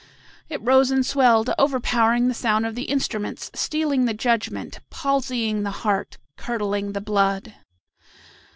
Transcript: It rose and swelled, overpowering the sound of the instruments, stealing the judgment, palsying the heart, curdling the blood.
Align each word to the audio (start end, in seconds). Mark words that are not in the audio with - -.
It 0.49 0.63
rose 0.65 0.89
and 0.89 1.05
swelled, 1.05 1.51
overpowering 1.59 2.27
the 2.27 2.33
sound 2.33 2.65
of 2.65 2.73
the 2.73 2.85
instruments, 2.85 3.51
stealing 3.53 4.05
the 4.05 4.15
judgment, 4.15 4.79
palsying 4.89 5.61
the 5.61 5.69
heart, 5.85 6.17
curdling 6.37 6.93
the 6.93 7.01
blood. 7.01 7.53